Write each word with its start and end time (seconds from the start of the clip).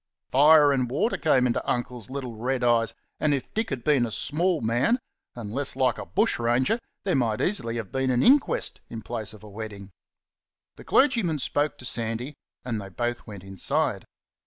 Fire 0.31 0.73
and 0.73 0.89
water 0.89 1.15
came 1.15 1.45
into 1.45 1.69
Uncle's 1.69 2.09
little 2.09 2.35
red 2.35 2.63
eyes, 2.63 2.95
and 3.19 3.35
if 3.35 3.53
Dick 3.53 3.69
had 3.69 3.83
been 3.83 4.03
a 4.03 4.09
small 4.09 4.59
man 4.59 4.97
and 5.35 5.51
less 5.51 5.75
like 5.75 5.99
a 5.99 6.07
bushranger 6.07 6.79
there 7.03 7.13
might 7.13 7.39
easily 7.39 7.75
have 7.75 7.91
been 7.91 8.09
an 8.09 8.23
inquest 8.23 8.81
in 8.89 9.03
place 9.03 9.31
of 9.31 9.43
a 9.43 9.47
wedding. 9.47 9.91
The 10.75 10.85
clergyman 10.85 11.37
spoke 11.37 11.77
to 11.77 11.85
Sandy, 11.85 12.33
and 12.65 12.81
they 12.81 12.89
both 12.89 13.27
went 13.27 13.43
inside. 13.43 14.05